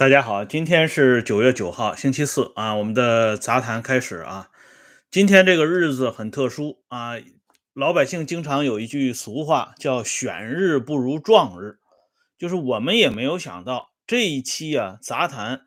[0.00, 4.48] 大家好，今天是九月九号，星期四啊，我们的杂谈开始啊。
[5.10, 7.16] 今天这个日子很特殊啊，
[7.74, 11.76] 老百姓经常有一句俗话叫“选日不如撞日”，
[12.40, 15.60] 就是我们也没有想到这一期啊杂谈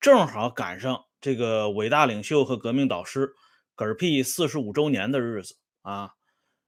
[0.00, 3.30] 正好赶上这个伟大领袖和革命导师
[3.76, 6.10] 嗝屁四十五周年的日子啊，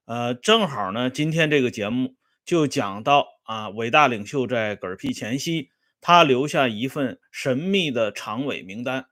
[0.05, 2.15] 呃，正好呢，今天这个节目
[2.45, 5.71] 就讲到啊，伟大领袖在嗝屁前夕。
[6.01, 9.05] 他留下一份神秘的常委名单，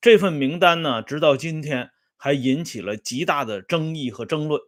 [0.00, 4.60] 这份名单呢，直到今天还引起了极大的争议和争论。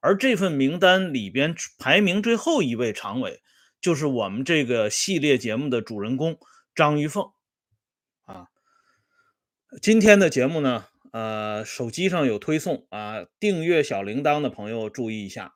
[0.00, 3.42] 而这份名单里边排名最后一位常委，
[3.82, 6.38] 就是我们这个系列节目的主人公
[6.74, 7.30] 张玉凤。
[8.22, 8.46] 啊，
[9.82, 15.52] 今天的节目呢，呃，手机上有推送啊，订阅小铃铛的朋友注意一下。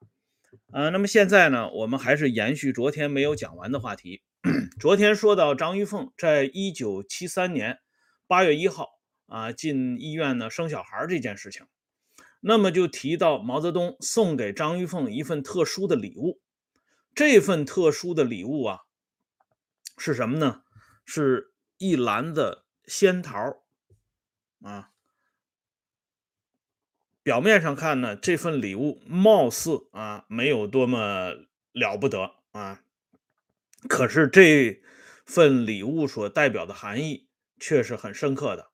[0.72, 4.20] 啊，那么现在呢，我们还是延续昨天没有讲完的话题。
[4.78, 7.80] 昨天说到张玉凤在一九七三年
[8.26, 11.66] 八月一号啊进医院呢生小孩这件事情，
[12.40, 16.42] 那么就提到毛泽东送给张玉凤一份特殊的礼物，
[17.14, 18.80] 这份特殊的礼物啊
[19.96, 20.62] 是什么呢？
[21.06, 23.62] 是一篮子仙桃
[24.60, 24.90] 啊。
[27.22, 31.32] 表面上看呢，这份礼物貌似啊没有多么
[31.72, 32.83] 了不得啊。
[33.88, 34.80] 可是这
[35.26, 37.28] 份礼物所代表的含义
[37.60, 38.70] 却是很深刻的，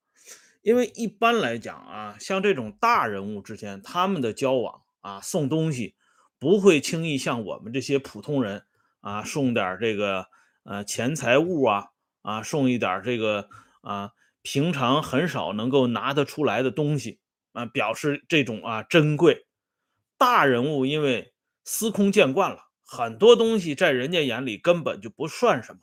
[0.62, 5.96] 因为一般来讲啊，像这种大人物之间他们的交往啊，送东西
[6.38, 8.64] 不会轻易像我们这些普通人
[9.00, 10.26] 啊送点这个
[10.64, 11.88] 呃钱财物啊
[12.22, 13.48] 啊送一点这个
[13.82, 17.20] 啊平常很少能够拿得出来的东西
[17.52, 19.46] 啊，表示这种啊珍贵。
[20.16, 22.69] 大人物因为司空见惯了。
[22.92, 25.78] 很多东西在人家眼里根本就不算什么，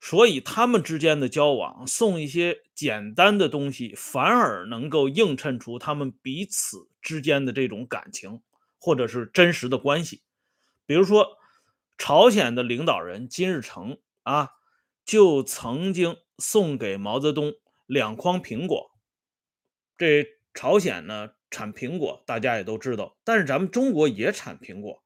[0.00, 8.42] 所以他们之间的交往，送一些简单的东西，反而能够映衬出他们彼此之间的这种感情，
[8.78, 10.22] 或者是真实的关系。
[10.84, 11.38] 比如说，
[11.96, 14.50] 朝鲜的领导人金日成啊，
[15.06, 17.54] 就曾经送给毛泽东
[17.86, 18.90] 两筐苹果。
[19.96, 25.02] 这朝鲜呢产苹果，大家也都知道，但是咱们中国也产苹果。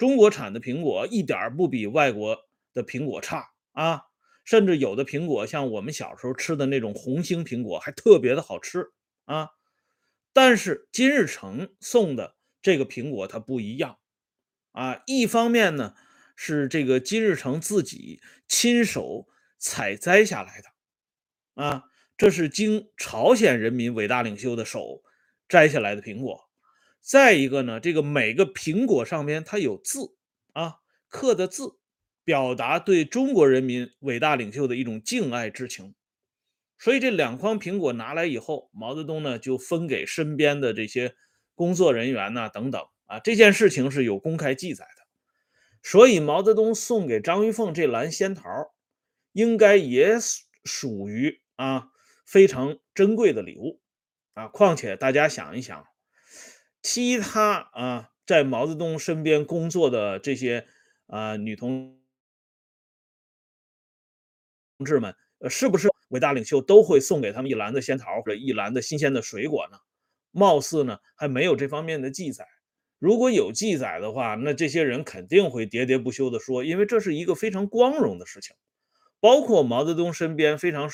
[0.00, 4.00] 中国产的苹果一点不比外国的苹果差啊，
[4.46, 8.86] 甚至有的苹果像我们小时候吃的那种红星苹果还特别的好吃
[9.26, 9.50] 啊。
[10.32, 13.98] 但是金日成送的这个苹果它不一样
[14.72, 15.94] 啊，一方面呢
[16.34, 19.28] 是这个金日成自己亲手
[19.58, 21.84] 采摘下来的啊，
[22.16, 25.02] 这是经朝鲜人民伟大领袖的手
[25.46, 26.49] 摘下来的苹果。
[27.00, 30.14] 再一个呢，这个每个苹果上面它有字
[30.52, 30.76] 啊，
[31.08, 31.78] 刻的字，
[32.24, 35.94] 表达对中国人民伟大领袖的一种敬爱之情。
[36.78, 41.14] 所以这两筐苹果拿来以后，毛泽东呢就分给身边的这些
[41.54, 45.06] 工作人员呐等等啊，这件事情是有公开记载的。
[45.82, 48.44] 所以毛泽东送给张玉凤这篮仙桃，
[49.32, 50.18] 应该也
[50.64, 51.88] 属于啊
[52.26, 53.80] 非常珍贵的礼物
[54.34, 54.48] 啊。
[54.48, 55.86] 况且大家想一想。
[56.82, 60.66] 其他啊，在毛泽东身边工作的这些
[61.06, 62.00] 啊女同
[64.78, 69.78] 同志们，呃，是不是伟大领袖都会送给他们一篮子仙桃或者一篮子新鲜的水果呢？
[70.32, 72.46] 貌似呢还没有这方面的记载。
[72.98, 78.56] 如果有记载的话，那这些人肯定会喋喋不休地说，因为这是一个非常光荣的事情。
[79.20, 80.88] 包括毛泽东身边非常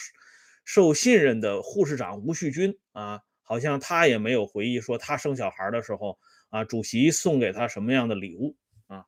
[0.64, 3.20] 受信任的护士长吴旭军啊。
[3.49, 6.19] 好像他也没有回忆说他生小孩的时候
[6.51, 8.57] 啊，主席送给他什么样的礼物
[8.89, 9.07] 啊？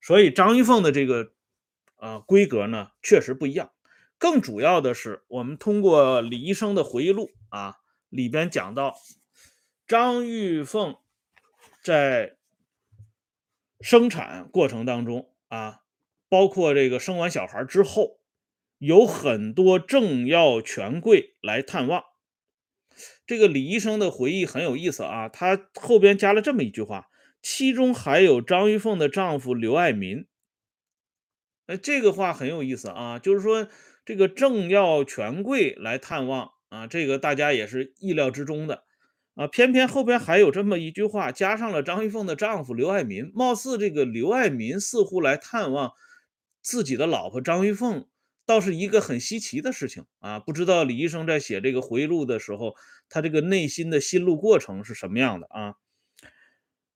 [0.00, 1.32] 所以张玉凤的这个
[1.96, 3.72] 啊规格呢，确实不一样。
[4.16, 7.76] 更主要的是，我们通过李医生的回忆录啊，
[8.08, 8.94] 里边讲到
[9.88, 10.96] 张玉凤
[11.82, 12.36] 在
[13.80, 15.80] 生产过程当中啊，
[16.28, 18.20] 包括这个生完小孩之后，
[18.78, 22.04] 有很多政要权贵来探望。
[23.26, 27.08] 这个李医生的回忆很有意思啊，他后边加了这么一句话，
[27.42, 30.26] 其中还有张玉凤的丈夫刘爱民。
[31.66, 33.68] 呃，这个话很有意思啊，就是说
[34.04, 38.84] 这个政要权贵来探望啊，这个大家也是意料之中的
[39.34, 39.48] 啊。
[39.48, 45.92] 偏偏后边还有这么一句话，加上了张玉凤的丈夫刘爱民，貌似这个刘爱民似乎来探望
[46.62, 48.06] 自己的老婆张玉凤。
[48.46, 50.38] 倒是一个很稀奇的事情啊！
[50.38, 52.76] 不知道李医生在写这个回忆录的时候，
[53.08, 55.74] 他这个内心的心路过程是什么样的啊？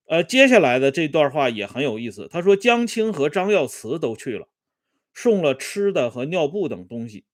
[0.07, 2.29] 呃，接下来的这段话也很有意思。
[2.29, 4.49] 他说，江青和张耀祠都去了，
[5.13, 7.25] 送了吃的和尿布等东西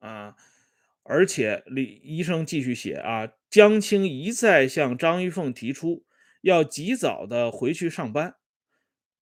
[0.00, 0.34] 啊。
[1.04, 6.04] 而且李医生继续写啊，江青一再向张玉凤提出
[6.42, 8.34] 要及早的回去上班。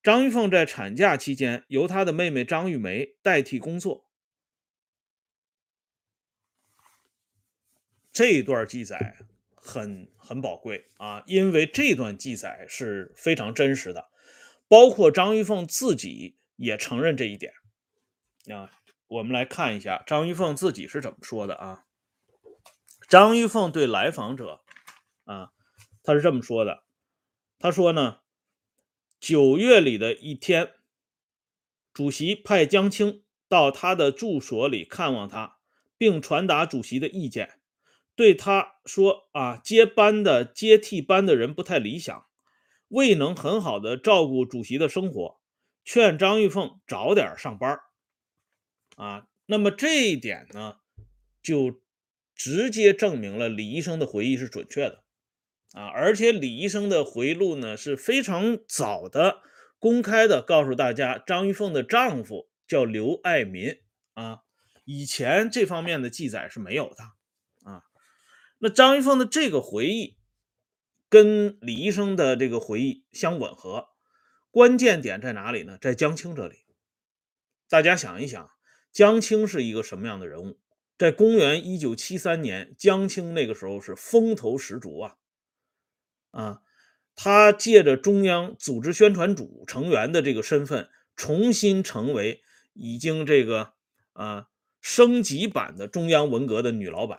[0.06, 4.06] 张玉凤在产假期间由她的妹妹张玉梅代替工作。
[8.12, 9.16] 这一段记载
[9.56, 14.08] 很很宝贵啊，因为这段记载是非常真实的，
[14.68, 17.52] 包括张玉凤自己也承认这一点
[18.54, 18.70] 啊。
[19.08, 21.84] 我们来看一下张玉凤自己是怎么说的啊？
[23.08, 24.62] 张玉凤对来访者
[25.24, 25.50] 啊，
[26.04, 26.84] 他是这么说的
[27.58, 28.20] ：“他说呢，
[29.18, 30.72] 九月里的一天，
[31.92, 35.58] 主席派江青到他的住所里看望他，
[35.96, 37.58] 并传达主席的意见，
[38.14, 42.26] 对他说啊，接班的接替班的人不太理想，
[42.88, 45.40] 未能很好的照顾主席的生活，
[45.84, 47.80] 劝张玉凤早点上班。”
[48.96, 50.76] 啊，那么这一点呢，
[51.42, 51.80] 就
[52.34, 55.04] 直接证明了李医生的回忆是准确的
[55.76, 55.88] 啊！
[55.88, 59.42] 而且李医生的回忆录呢是非常早的
[59.78, 63.78] 公开的告诉大家，张玉凤的丈夫叫刘爱民
[64.14, 64.40] 啊，
[64.86, 67.04] 以前这方面的记载是没有的
[67.70, 67.84] 啊。
[68.58, 70.16] 那张玉凤的这个回忆
[71.10, 73.88] 跟李医生的这个回忆相吻合，
[74.50, 75.76] 关键点在哪里呢？
[75.78, 76.56] 在江青这里，
[77.68, 78.50] 大家想一想。
[78.92, 80.58] 江青是一个什么样的人物？
[80.96, 85.16] 在公元一九七三年，江青那个时候是风头十足啊！
[86.36, 86.60] 啊，
[87.14, 92.42] 他借着中央组织宣传组成员的这个身份，重新成为
[92.74, 93.72] 已经这个
[94.12, 94.48] 啊
[94.82, 97.18] 升级版的中央文革的女老板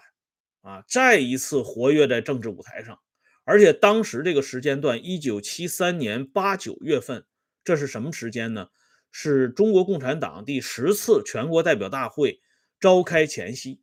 [0.62, 3.00] 啊，再一次活跃在政治舞台上。
[3.44, 7.26] 而且当时这个时间段，一九七三年八九月份，
[7.64, 8.70] 这是什么时间呢？
[9.10, 12.40] 是中国共产党第十次全国代表大会
[12.80, 13.82] 召开前夕，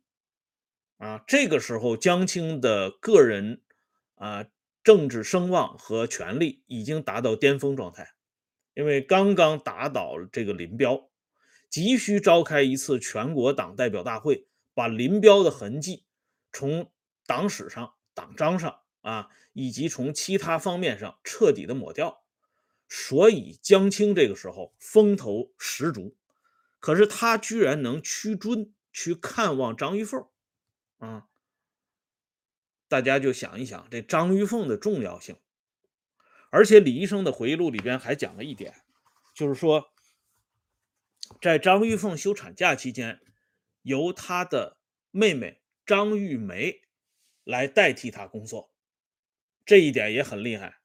[0.97, 3.59] 啊，这个时候江青的个人
[4.15, 4.45] 啊
[4.85, 8.13] 政治声望和权力已经达到巅峰状态，
[8.75, 11.09] 因为刚刚打倒这个林彪，
[11.71, 16.05] 急需召开一次全国党代表大会，把林彪的痕迹
[16.53, 16.91] 从
[17.25, 22.23] 党史上、党章上啊，以及从其他方面上彻底的抹掉。
[22.87, 26.15] 所以江青这个时候风头十足，
[26.79, 30.27] 可是他居然能屈尊去看望张玉凤，
[30.99, 31.25] 啊，
[32.87, 35.35] 大家就想一想这张玉凤的重要性。
[36.49, 38.73] 而且李医生的回忆录里边还讲了一点，
[39.33, 39.91] 就是说，
[41.41, 43.19] 在张玉凤休产假期间，
[43.81, 44.77] 由她的
[45.11, 46.81] 妹妹张玉梅
[47.43, 48.71] 来代替她工作，
[49.65, 50.77] 这一点也很厉害。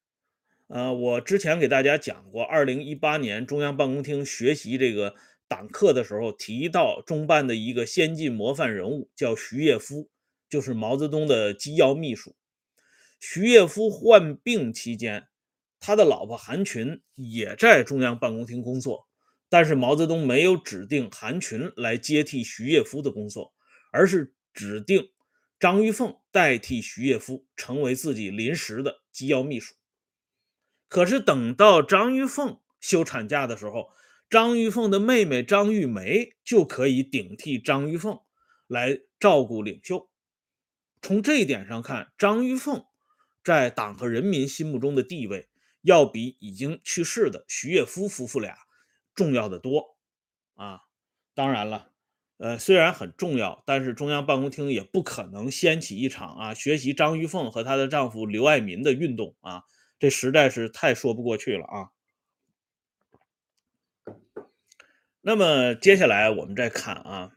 [0.67, 5.15] 呃，我之前给大家讲过，二零一八年中央办公厅学习这个
[5.47, 10.09] 党课的时候，提到中办的一个先进模范人物叫徐业夫，
[10.51, 12.35] 就是毛泽东的机要秘书。
[13.19, 15.27] 徐业夫患病期间，
[15.79, 19.07] 他的老婆韩群也在中央办公厅工作，
[19.47, 23.53] 但是毛泽东没有指定韩群来接替徐业夫的工作，
[23.93, 25.09] 而是指定
[25.57, 29.73] 张玉凤代替徐业夫，成为自己临时的机要秘书。
[30.89, 33.91] 可是等到张玉凤休产假的时候，
[34.29, 38.19] 张玉凤的妹妹张玉梅就可以顶替张玉凤
[38.67, 40.10] 来照顾领袖。
[41.01, 42.85] 从这一点上看，张玉凤
[43.43, 45.49] 在党和人民心目中的地位
[45.81, 48.55] 要比已经去世的徐业夫夫妇俩
[49.15, 49.97] 重要的多
[50.55, 50.81] 啊！
[51.33, 51.91] 当然了，
[52.37, 59.63] 呃，虽然很重要，但是中央办公厅也不可能掀起一场啊学习张玉凤和她的丈夫刘爱民的运动啊。
[59.97, 61.89] 这实在是太说不过去了啊！
[65.21, 67.31] 那么接下来我们再看啊，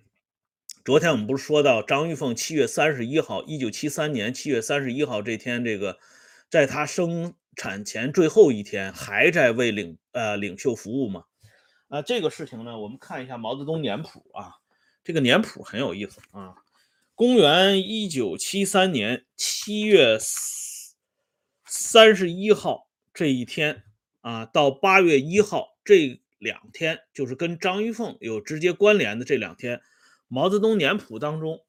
[0.84, 5.98] 昨天我们不是说到张玉凤七月三十一号，一九七三年七月三十一号这天，这个
[6.50, 11.24] 在她生产前最后一天，还在为领呃领袖服务吗？
[11.88, 14.52] 啊，这个事情呢，我们看一下毛泽东年谱啊，
[15.02, 16.54] 这个年谱很有意思啊。
[17.14, 20.18] 公元一九七三年七月。
[21.66, 23.82] 三十一号这一天
[24.20, 29.80] 啊，到八月一号这两天，就是跟张玉凤有直接关联的这两天，
[30.28, 31.64] 毛泽东年谱当中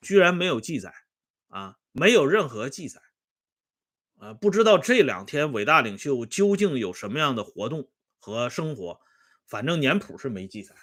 [0.00, 0.92] 居然没有记载
[1.48, 3.00] 啊，没有任何记载
[4.18, 9.00] 啊，不知道这两天伟大领袖究竟有什么样的活动和生活，
[9.46, 10.74] 反正年谱是没记载。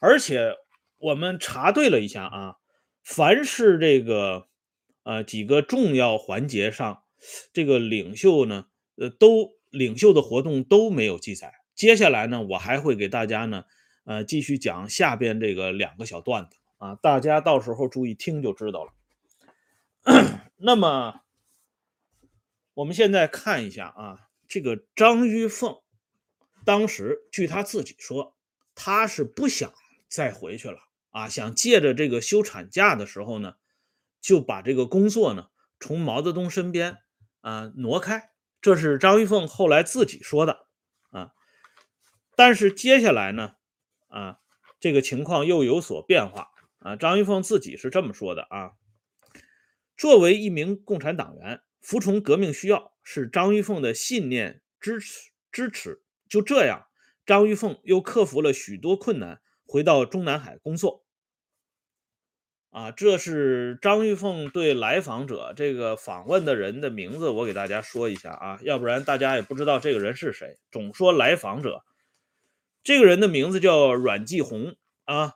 [0.00, 0.54] 而且
[0.98, 2.56] 我们查对了一下啊，
[3.02, 4.48] 凡是这个
[5.02, 7.02] 呃几个重要环节上。
[7.54, 11.54] 这个领袖呢，呃，都领袖的活动都没有记载。
[11.74, 13.64] 接下来呢，我还会给大家呢，
[14.04, 16.94] 呃，继续讲下边这个两个小段子啊。
[16.94, 18.92] 大家到时候注意听就知道了。
[20.56, 21.22] 那么，
[22.74, 25.80] 我们现在看一下啊，这个张玉凤，
[26.64, 28.36] 当时据他自己说，
[28.74, 29.72] 他是不想
[30.08, 30.78] 再回去了
[31.10, 33.54] 啊，想借着这个休产假的时候呢，
[34.20, 35.48] 就把这个工作呢
[35.80, 36.98] 从毛泽东身边
[37.40, 38.30] 啊挪开。
[38.60, 40.66] 这是张玉凤后来自己说的
[41.10, 41.32] 啊。
[42.36, 43.54] 但是接下来呢，
[44.14, 44.38] 啊，
[44.78, 46.94] 这个情况又有所变化啊。
[46.94, 48.70] 张玉凤自己是这么说的啊。
[49.96, 56.00] 作为一名共产党员，服从革命需要是张玉凤的信念支持支持。
[56.28, 56.86] 就这样，
[57.26, 61.04] 张玉凤又克服了许多困难，回到中南海工作。
[62.70, 70.58] 啊，这是张玉凤对来访者这个访问的人的名字，我给大家说一下啊，要不然大家也不知道这个人是谁。
[70.72, 71.84] 总说来访者，
[72.84, 75.34] 这个人的名字叫阮继红啊，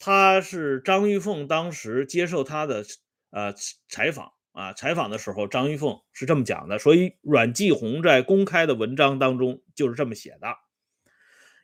[0.00, 2.84] 他是张玉凤当时接受他的。
[3.32, 3.54] 呃，
[3.88, 10.56] 采访啊，采访的时候，张玉凤是这么讲的，所以阮继红在公开的文章当中就是这么写的。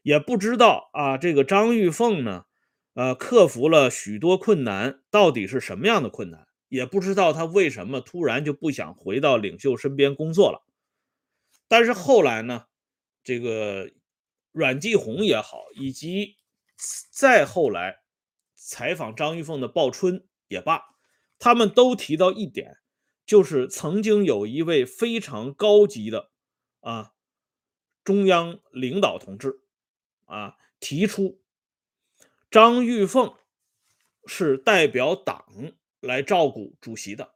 [0.04, 2.44] 也不知道啊，这个张玉凤呢，
[2.94, 6.46] 呃，克服了许多困难，到底是什么样的困难？
[6.68, 10.62] 也不知道他为什么突然就不想回到领袖身边工作了。
[11.66, 12.66] 但是后来呢，
[13.24, 13.90] 这个
[14.56, 16.38] 阮继红也好，以及
[17.10, 17.98] 再后来
[18.54, 20.82] 采访张玉凤的鲍春也罢。
[21.38, 22.78] 他们都提到一点，
[23.26, 26.30] 就是曾经有一位非常高级的
[26.80, 27.12] 啊
[28.02, 29.60] 中央领导同志
[30.24, 31.42] 啊提出，
[32.50, 33.34] 张玉凤
[34.24, 35.44] 是代表党
[36.00, 37.34] 来照顾主席的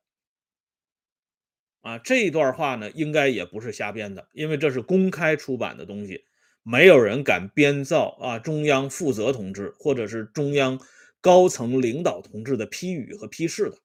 [1.83, 1.99] 啊。
[1.99, 6.25] 这段话呢，应该也不是瞎编的，因为这是公开出版的东西，
[6.71, 10.81] 没有人敢编造啊中央负责同志或者是中央
[11.21, 13.79] 高层领导同志的批语和批示的。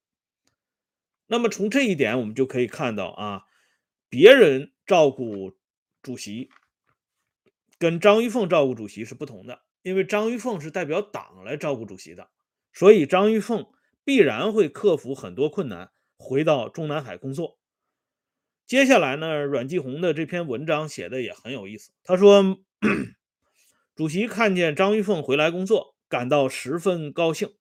[1.26, 3.42] 那么从这一点，我们就可以看到啊，
[4.08, 5.58] 别人照顾
[6.04, 6.52] 主席
[7.80, 12.30] 跟张玉凤照顾主席是不同的，因为张玉凤是代表党来照顾主席的，
[12.72, 13.66] 所以张玉凤
[14.04, 15.90] 必然会克服很多困难，
[16.20, 17.58] 回到中南海工作。
[18.68, 21.90] 接下来呢，阮继红的这篇文章写的也很有意思。
[22.04, 22.60] 他说，
[23.96, 27.54] 主席看见张玉凤回来工作，感到十分高兴。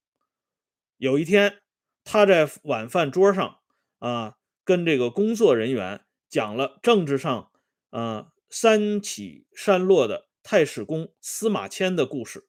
[0.98, 1.60] 有一天。
[2.06, 3.60] 他在晚饭桌上
[3.98, 7.50] 啊，跟这个工作人员讲了政治上
[7.88, 12.46] 啊三起三落的太史公司马迁的故事，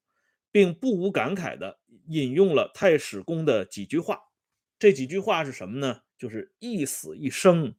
[0.52, 4.20] 并不无感慨的引用了太史公的几句话。
[4.78, 6.02] 这几句话是什么呢？
[6.18, 7.74] 就是一死一生，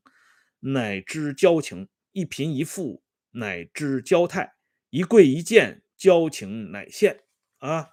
[0.61, 4.56] 乃知交情；一贫一富，乃知交态；
[4.97, 7.21] 一贵一贱，交情乃现。
[7.59, 7.91] 啊，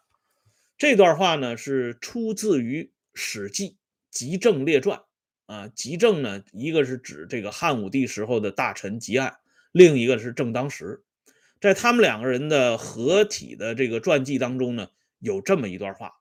[0.77, 2.83] 这段话呢是出自于。
[3.13, 3.72] 《史记·
[4.10, 4.98] 吉政列传》
[5.53, 9.36] 啊，吉政呢，一个是指这个汉武帝时候的大臣吉案，
[9.74, 11.03] 另一个是正当时。
[11.60, 14.88] 在他们两个人的合体的这个传记当中呢，
[15.19, 16.13] 有这么一段话。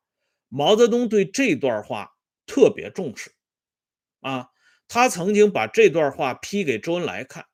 [0.49, 3.31] 毛泽东对这段话特别重视
[4.21, 4.49] 啊，
[4.89, 7.47] 他曾经把这段话批给周恩来看。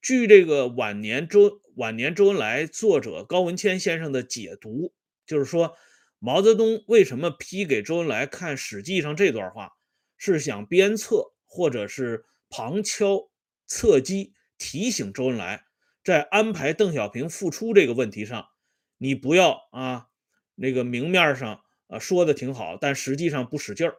[0.00, 4.92] 据这个晚年周晚年周恩来作者高文谦先生的解读，
[5.24, 5.74] 就是说。
[6.22, 9.72] 毛泽东为什么批给周恩来看《史记》上这段话？
[10.18, 13.30] 是想鞭策或者是旁敲
[13.66, 15.64] 侧击提醒周恩来，
[16.04, 18.50] 在安排邓小平复出这个问题上，
[18.98, 20.08] 你不要啊，
[20.56, 23.96] 那个明面上啊说的挺好，但实际上不使劲儿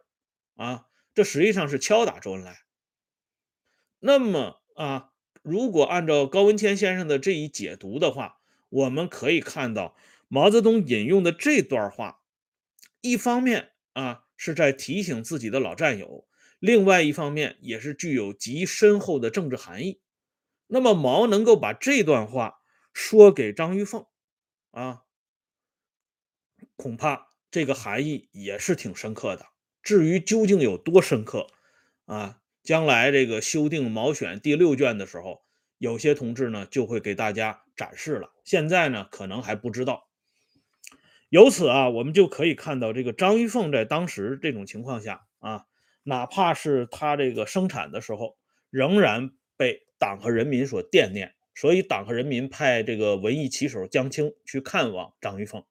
[0.54, 2.60] 啊，这实际上是敲打周恩来。
[3.98, 5.10] 那么啊，
[5.42, 9.96] 如果按照高文谦先生的这一解读的话，我们可以看到。
[10.28, 12.22] 毛泽东引用的这段话，
[13.02, 16.26] 一方面啊是在提醒自己的老战友，
[16.58, 20.00] 另外一方面也是具有极深厚的政治含义。
[20.68, 22.62] 那么毛能够把这段话
[22.94, 24.06] 说给张玉凤，
[24.70, 25.02] 啊，
[26.76, 29.48] 恐怕这个含义也是挺深刻的。
[29.82, 31.46] 至于究竟有多深刻，
[32.06, 35.42] 啊，将来这个修订《毛选》第六卷的时候，
[35.78, 38.30] 有些同志呢就会给大家展示了。
[38.44, 40.08] 现在呢，可能还不知道。
[41.28, 45.64] 由此啊，我们就可以看到，这个张玉凤在当时这种情况下啊，
[46.02, 48.36] 哪怕是他这个生产的时候，
[48.70, 51.34] 仍然被党和人民所惦念。
[51.54, 55.62] 所以，党和人民派这个文艺旗手江青去看望张玉凤。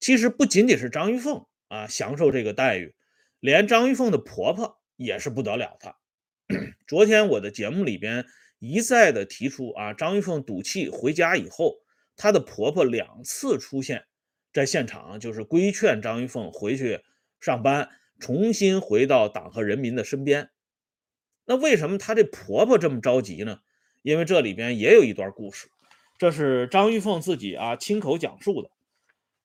[0.00, 2.94] 其实不仅仅是张玉凤啊，享受这个待遇，
[3.40, 5.94] 连张玉凤的婆婆也是不得了的。
[6.86, 8.26] 昨天我的节目里边
[8.58, 11.76] 一再的提出啊，张玉凤赌气回家以后，
[12.16, 14.04] 她的婆婆两次出现。
[14.52, 17.00] 在现场就是规劝张玉凤回去
[17.40, 20.50] 上班，重新回到党和人民的身边。
[21.44, 23.60] 那为什么她这婆婆这么着急呢？
[24.02, 25.68] 因为这里边也有一段故事，
[26.18, 28.70] 这是张玉凤自己啊亲口讲述的。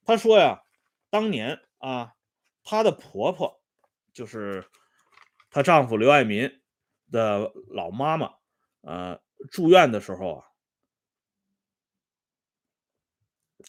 [0.04, 0.62] 她说呀，
[1.10, 2.14] 当年啊，
[2.64, 3.62] 她的婆婆
[4.14, 4.66] 就是
[5.50, 6.59] 她丈夫刘爱民
[7.12, 8.34] 的老妈妈，
[8.82, 10.46] 呃，住院的时候啊，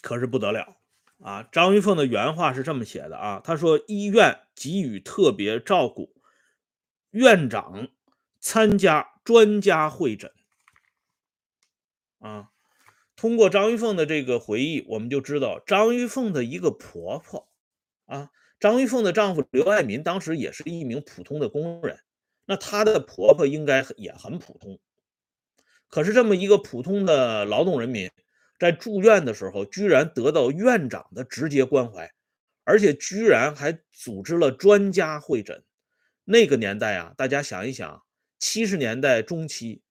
[0.03, 0.77] 可是不得了
[1.21, 1.49] 啊。
[1.53, 6.15] 张玉凤的原话是这么写的啊，她说医院给予特别照顾，
[7.11, 7.89] 院长。
[8.43, 10.33] 参加专家会诊
[12.21, 12.51] 啊，
[13.15, 17.51] 通过张玉凤的这个回忆，我们就知道张玉凤的一个婆婆
[18.07, 22.01] 啊，张玉凤的丈夫刘爱民当时也是一名普通的工人，
[22.47, 24.79] 那她的婆婆应该也很普通。
[25.89, 28.11] 可是这么一个普通的劳动人民，
[28.59, 32.13] 在住院的时候，居然得到院长的直接关怀，
[32.65, 35.63] 而且居然还组织了专家会诊。
[36.25, 38.03] 那个年代啊，大家想一想。
[38.43, 39.83] 七十年代中期，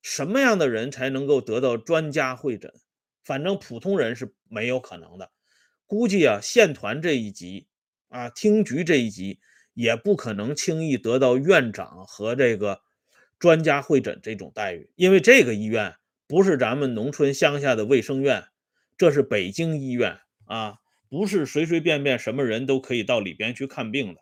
[0.00, 2.72] 什么样的人才能够得到专家会诊？
[3.22, 5.30] 反正普通人是没有可能的。
[5.84, 7.66] 估计啊，县团这一级
[8.08, 9.40] 啊，厅局这一级
[9.78, 12.82] 也不可能轻易得到院长和这个
[13.38, 15.94] 专家会诊这种待遇，因为这个医院
[16.26, 18.48] 不是咱们农村乡下的卫生院，
[18.96, 24.20] 这是北京医院啊，不是随随便便什么人都可以到里边去看病的。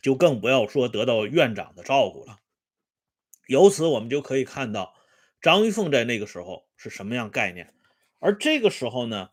[0.00, 2.38] 就更不要说得到院长的照顾了。
[3.46, 4.94] 由此我们就可以看到
[5.42, 7.74] 张玉凤在那个时候是什么样概念。
[8.20, 9.28] 而这个时候呢，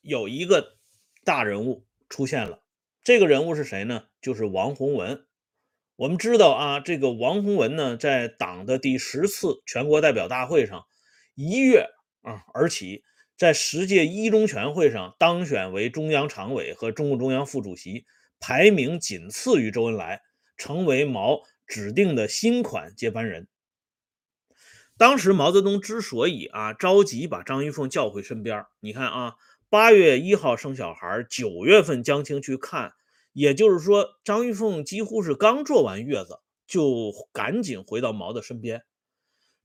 [0.00, 0.78] 有一个
[1.24, 2.63] 大人物出现了。
[3.04, 4.04] 这个人物是谁呢？
[4.22, 5.26] 就是王洪文。
[5.96, 10.86] 我们知道啊，这个王洪文呢，在党的第十次全国代表大会上
[11.34, 11.86] 一跃
[12.22, 13.04] 啊而起，
[13.36, 18.06] 在十届一中全会上当选为中央常委和中共中央副主席。
[18.40, 20.22] 排名仅次于周恩来，
[20.56, 23.48] 成为毛指定的新款接班人。
[24.96, 29.34] 当时毛泽东之所以啊着急把张玉凤叫回身边，你看啊，
[29.74, 32.94] 八月一号生小孩，九月份江青去看，
[33.32, 38.84] 也就是说，张玉凤几乎是刚坐完月子，就赶紧回到毛的身边。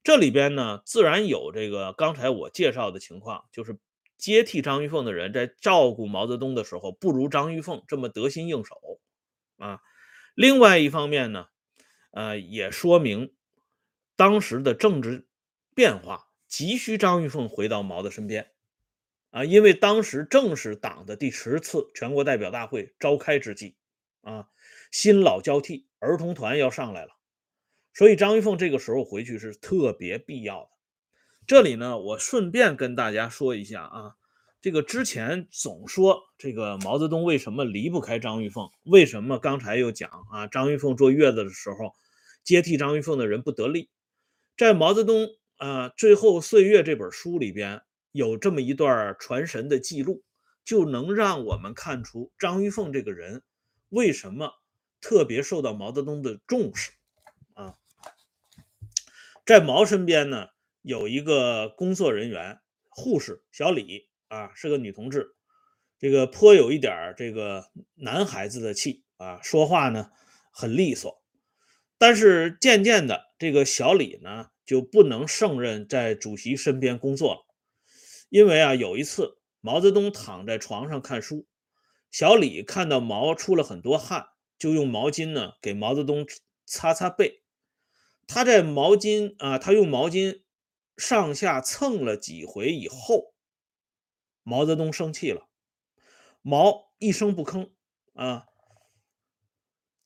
[0.02, 3.78] 这里边呢，自然有这个刚才我介绍的情况，就是。
[4.18, 8.76] 接替张玉凤的人在照顾毛泽东的时候，不如张玉凤这么得心应手
[9.58, 9.80] 啊。
[10.34, 11.46] 另外一方面呢，
[12.10, 13.32] 呃，也说明
[14.16, 15.28] 当时的政治
[15.76, 18.52] 变化急需张玉凤回到毛的身边
[19.32, 23.76] 啊，因为当时正是党的第十次全国代表大会召开之际
[24.22, 24.48] 啊，
[24.92, 27.12] 新老交替，儿童团要上来了，
[27.94, 30.70] 所以张玉凤这个时候回去是特别必要的。
[31.46, 34.16] 这里呢，我顺便跟大家说一下啊，
[34.62, 38.70] 这个之前总说这个毛泽东为什么离不开张玉凤？
[38.84, 41.96] 为什么刚才又讲啊，张玉凤坐月子的时候
[42.44, 43.90] 接替张玉凤的人不得力？
[44.58, 50.24] 在毛泽东啊《最后岁月》这本书里边有这么一段传神的记录，
[50.64, 53.44] 就能让我们看出张玉凤这个人
[53.90, 54.52] 为什么
[55.02, 56.92] 特别受到毛泽东的重视
[57.54, 57.76] 啊。
[59.46, 60.48] 在毛身边呢。
[60.82, 65.36] 有一个工作人员，护士小李啊，是个女同志，
[66.00, 70.10] 这个颇有一点这个男孩子的气啊，说话呢
[70.54, 71.22] 很利索。
[71.98, 77.42] 但是渐渐的，这个小李呢就不能胜任在主席身边工作了，
[78.30, 81.46] 因为啊有一次毛泽东躺在床上看书，
[82.10, 86.26] 小李看到毛出了很多汗，就用毛巾呢给毛泽东
[86.66, 87.44] 擦擦背。
[88.28, 90.42] 他在毛巾啊，他用毛巾。
[90.98, 93.34] 上下蹭了几回以后，
[94.44, 95.48] 毛泽东生气了。
[96.42, 97.72] 毛一声不吭
[98.12, 98.48] 啊，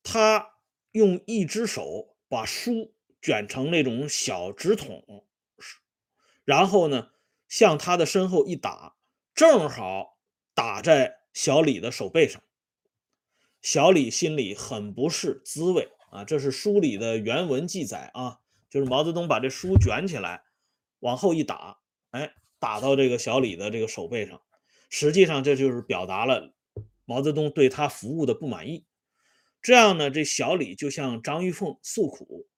[0.04, 0.52] 他
[0.92, 5.26] 用一只手把书卷成那种小纸筒，
[6.44, 7.10] 然后呢，
[7.54, 8.96] 向他的身后一打，
[9.32, 10.18] 正好
[10.54, 12.42] 打在小李的手背上。
[13.62, 20.42] 小李心里很不是滋味啊，这是书里的原文记载啊，就是毛泽东把这书卷起来。
[20.98, 21.78] 往后一打，
[22.10, 24.42] 哎，打到这个小李的这个手背上，
[24.90, 26.52] 实际上这就是表达了
[27.04, 28.84] 毛泽东对他服务的不满意。
[29.62, 32.48] 这样呢，这小李就向张玉凤诉苦，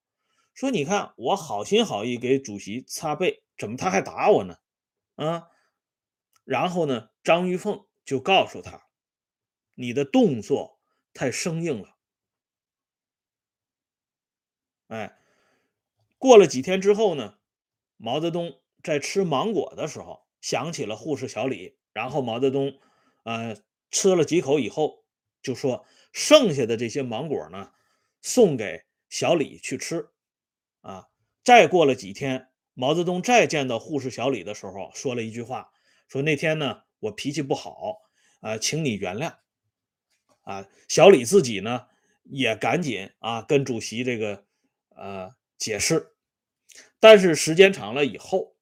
[0.54, 4.56] 说：“你看我好心好意给主席擦背，怎么他还打我呢？”
[5.16, 5.50] 啊，
[6.44, 8.86] 然后呢，张玉凤就告诉他
[9.74, 10.80] ：“你的动作
[11.12, 11.96] 太生硬了。”
[14.88, 15.18] 哎，
[16.18, 17.38] 过了几天之后呢？
[17.96, 22.78] 毛泽东在吃芒果的时候想起了护士小李，然后毛泽东，
[23.24, 23.56] 呃，
[23.90, 25.04] 吃了几口以后，
[25.40, 27.72] 就说剩下的这些芒果呢，
[28.20, 30.10] 送给小李去吃。
[30.82, 31.08] 啊，
[31.42, 35.72] 再过了几天，毛泽东再见到护士小李的时候，说了一句话，
[36.08, 38.02] 说那天呢，我脾气不好，
[38.40, 39.36] 啊，请你原谅。
[40.42, 41.86] 啊，小李自己呢，
[42.24, 44.44] 也赶紧啊，跟主席这个，
[44.90, 46.12] 呃，解释。
[47.00, 48.54] 但是时间长了以后，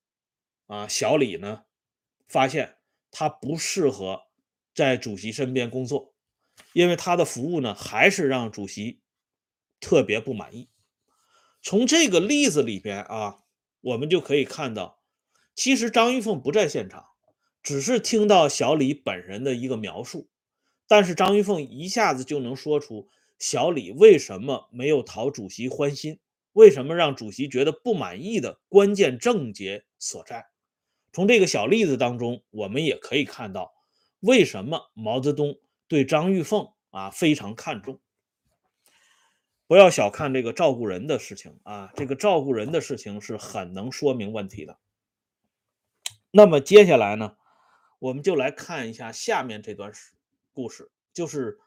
[0.69, 1.65] 啊，小李呢，
[2.29, 2.77] 发现
[3.11, 4.23] 他不适合
[4.73, 6.15] 在主席身边工作，
[6.73, 9.01] 因为他的服务呢，还是让主席
[9.81, 10.71] 特别不满意。
[11.61, 13.41] 从这个例子里边啊，
[13.85, 14.99] 我们就可以看到，
[15.55, 17.05] 其实张玉凤不在现场，
[17.63, 20.31] 只是听到小李本人的一个描述，
[20.89, 26.19] 但是张玉凤一下子就能说出小李为什么没有讨主席欢心。
[26.55, 30.47] 为什么让主席觉得不满意的关键症结所在？
[31.13, 33.75] 从这个小例子当中，我们也可以看到，
[34.21, 38.01] 为什么毛泽东对张玉凤啊非常看重。
[39.67, 44.79] 不要小看这个照顾人的事情啊，这个照顾人的事情是很能说明问题的。
[46.31, 47.37] 那么接下来呢，
[47.99, 49.93] 我们就来看一下下面这段
[50.53, 51.59] 故事，就是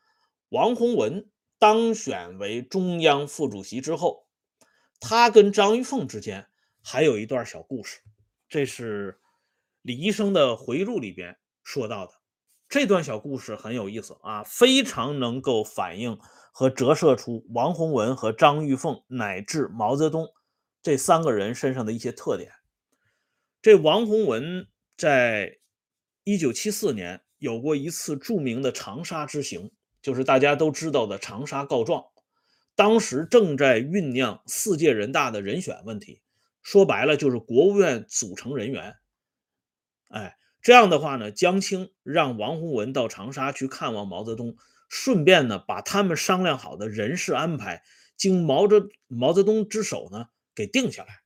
[0.49, 4.25] 王洪文当选为中央副主席之后。
[4.99, 6.47] 他跟张玉凤之间
[6.81, 8.01] 还有一段小故事，
[8.49, 9.19] 这是
[9.83, 12.13] 李医生的回忆录里边说到的。
[12.69, 16.19] 这段小故事很有意思啊，非常能够反映
[16.51, 20.27] 和折射出王洪文和张玉凤乃至毛泽东
[20.81, 22.51] 这三个人身上的一些特点。
[23.61, 25.59] 这王洪文在
[26.23, 32.03] 一九七四年有过一次著名的长沙之行，就是大家都知道的长沙告状。
[32.75, 36.21] 当时正在酝酿四届人大的人选问题，
[36.61, 38.95] 说白了就是国务院组成人员。
[40.09, 44.55] 哎，这样的话呢，江青让王洪文到长沙去看望毛泽东，
[44.89, 47.83] 顺便呢把他们商量好的人事安排，
[48.15, 51.21] 经毛泽毛泽东之手呢给定下来。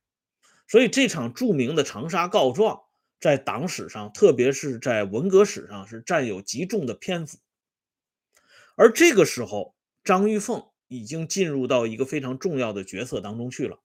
[0.68, 2.82] 所以这场著名的长沙告状，
[3.20, 7.38] 在党史上，特别是在文革史上，是占有极重的篇幅。
[8.76, 10.64] 而这个时候，张玉凤。
[10.88, 13.78] 已经进入到一个非常重要的角色当中去了。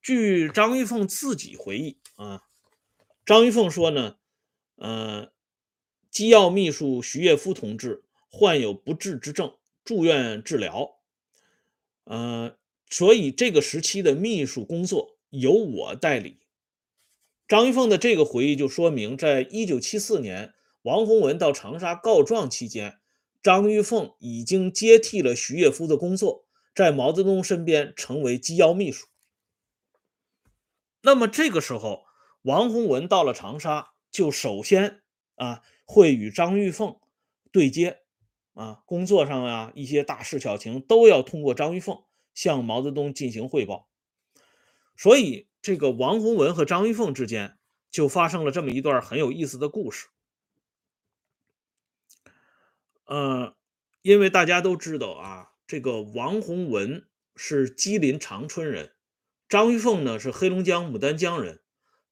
[0.00, 2.40] 据张玉凤自己回忆啊，
[3.26, 4.16] 张玉凤说呢，
[4.78, 5.30] 呃，
[6.10, 10.98] 机要秘书徐业夫同志患有不治之症，住院治疗。
[12.04, 12.56] 呃，
[12.88, 16.40] 所以这个时期的秘书工作由我代理。
[17.46, 22.98] 张玉凤的这个回忆就说明，在一九七四年王洪文到长沙告状期间。
[23.42, 29.06] 张玉凤已经接替了徐业夫的工作，在毛泽东身边成为机要秘书。
[31.02, 32.04] 那么这个时候，
[32.42, 35.02] 王洪文到了长沙，就首先
[35.36, 36.98] 啊会与张玉凤
[37.50, 38.00] 对接，
[38.54, 42.02] 啊工作上啊一些大事小情都要通过张玉凤
[42.34, 43.88] 向毛泽东进行汇报。
[44.96, 47.56] 所以，这个王洪文和张玉凤之间
[47.90, 50.08] 就发生了这么一段很有意思的故事。
[53.04, 53.54] 呃，
[54.02, 58.92] 因为大家都知道啊，这个王洪文是吉林长春人，
[59.48, 61.60] 张玉凤呢是黑龙江牡丹江人。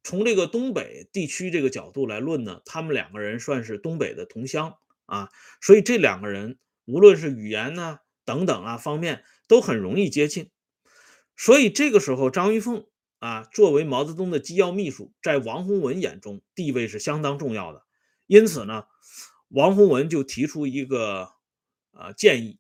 [0.07, 10.51] 从这个东北地区这个角度来论呢，他们两个人算是东北的同乡啊，所以这两个人无论是语言呢等等啊方面都很容易接近。
[11.37, 12.87] 所以这个时候，张玉凤
[13.19, 17.83] 啊作为毛泽东的机要秘书，在王洪文眼中地位是相当重要的。
[18.29, 18.85] 因此呢。
[19.49, 21.31] 王洪文就提出一个
[21.93, 22.59] 啊建议，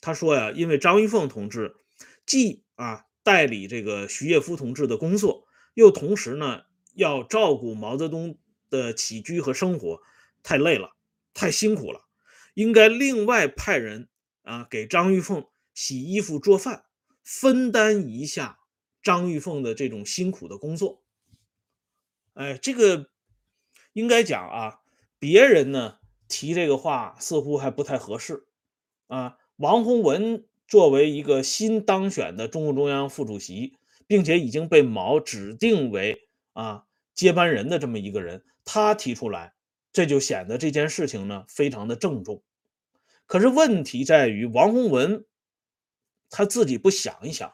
[0.00, 1.76] 他说呀，因为张玉凤同志
[2.26, 6.62] 既啊代理这个徐业夫同志的工作，又同时呢
[6.94, 8.38] 要照顾毛泽东
[8.70, 10.00] 的起居和生活，
[10.42, 10.96] 太累了，
[11.34, 12.02] 太辛苦了，
[12.54, 14.08] 应该另外派人
[14.42, 16.84] 啊给张玉凤洗衣服、做饭，
[17.22, 18.58] 分担一下
[19.02, 21.02] 张玉凤的这种辛苦的工作。
[22.34, 23.10] 哎，这个
[23.92, 24.80] 应该讲啊，
[25.18, 25.98] 别人呢。
[26.30, 28.46] 提这个话似乎还不太合适
[29.06, 29.38] 啊！
[29.56, 36.27] 王洪文作为一个新当选的中共中央副主席，并且已经被毛指定为
[36.58, 39.54] 啊接班人的这么一个人，他提出来，
[39.92, 42.42] 这就显得这件事情呢非常的郑重。
[43.26, 45.24] 可是问题在于，王洪文
[46.28, 47.52] 他自己不想一想，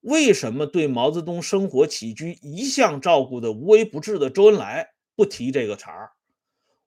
[0.00, 6.10] 为什么对毛泽东生活起居一向照顾的无微不至的周恩来不提这个茬儿？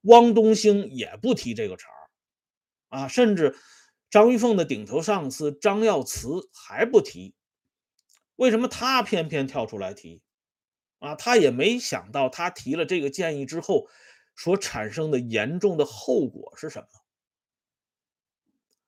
[0.02, 3.56] 汪东兴也不提这个茬儿，啊，甚至
[4.10, 7.34] 张玉凤的顶头上司张耀祠还不提，
[8.36, 10.22] 为什么他偏偏跳出来提？
[11.04, 13.90] 啊，他也没想到，他提了这个建议之后，
[14.38, 16.88] 所产生的严重的后果是什么？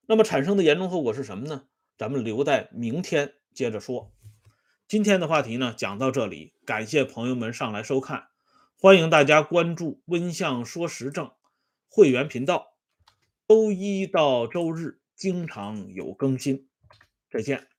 [0.06, 1.66] 那么产生的严重后果是什么呢？
[1.98, 4.14] 咱们留在明天接着说。
[4.88, 8.28] 今天的话题呢，讲到这里，感谢朋友们上来收看，
[8.80, 11.30] 欢迎大家关注“温相说时政”
[11.90, 12.78] 会员频道，
[13.46, 16.70] 周一到周日经常有更新。
[17.30, 17.75] 再见。